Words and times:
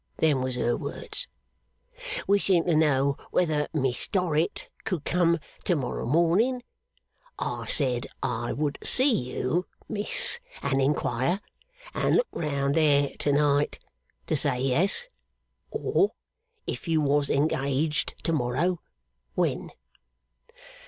Them 0.17 0.41
was 0.41 0.55
her 0.55 0.75
words. 0.75 1.27
Wishing 2.25 2.63
to 2.65 2.75
know 2.75 3.17
whether 3.29 3.67
Miss 3.71 4.07
Dorrit 4.07 4.67
could 4.83 5.05
come 5.05 5.37
to 5.65 5.75
morrow 5.75 6.07
morning, 6.07 6.63
I 7.37 7.67
said 7.67 8.07
I 8.23 8.51
would 8.51 8.79
see 8.81 9.13
you, 9.13 9.67
Miss, 9.87 10.39
and 10.63 10.81
inquire, 10.81 11.39
and 11.93 12.15
look 12.15 12.27
round 12.31 12.73
there 12.73 13.11
to 13.19 13.31
night, 13.31 13.77
to 14.25 14.35
say 14.35 14.59
yes, 14.59 15.07
or, 15.69 16.13
if 16.65 16.87
you 16.87 16.99
was 16.99 17.29
engaged 17.29 18.15
to 18.23 18.33
morrow, 18.33 18.79
when? 19.35 19.69